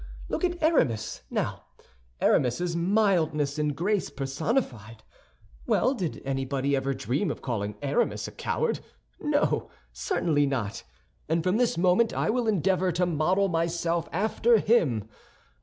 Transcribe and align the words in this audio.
Look 0.29 0.43
at 0.43 0.59
Aramis, 0.63 1.21
now; 1.29 1.65
Aramis 2.19 2.59
is 2.59 2.75
mildness 2.75 3.59
and 3.59 3.75
grace 3.75 4.09
personified. 4.09 5.03
Well, 5.67 5.93
did 5.93 6.23
anybody 6.25 6.75
ever 6.75 6.95
dream 6.95 7.29
of 7.29 7.43
calling 7.43 7.75
Aramis 7.83 8.27
a 8.27 8.31
coward? 8.31 8.79
No, 9.19 9.69
certainly 9.93 10.47
not, 10.47 10.81
and 11.29 11.43
from 11.43 11.57
this 11.57 11.77
moment 11.77 12.15
I 12.15 12.31
will 12.31 12.47
endeavor 12.47 12.91
to 12.93 13.05
model 13.05 13.47
myself 13.47 14.09
after 14.11 14.57
him. 14.57 15.07